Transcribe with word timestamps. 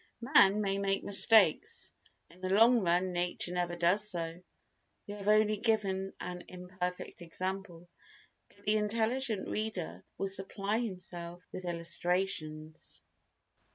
Man 0.21 0.61
may 0.61 0.79
make 0.79 1.03
mistakes; 1.03 1.91
in 2.31 2.41
the 2.41 2.49
long 2.49 2.79
run 2.83 3.13
nature 3.13 3.53
never 3.53 3.75
does 3.75 4.09
so. 4.09 4.41
We 5.05 5.13
have 5.13 5.27
only 5.27 5.57
given 5.57 6.11
an 6.19 6.43
imperfect 6.47 7.21
example, 7.21 7.87
but 8.49 8.65
the 8.65 8.77
intelligent 8.77 9.47
reader 9.47 10.03
will 10.17 10.31
supply 10.31 10.79
himself 10.79 11.43
with 11.51 11.65
illustrations. 11.65 13.03